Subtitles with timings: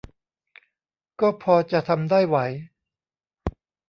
[1.21, 2.37] ก็พอจะทำได้ไหว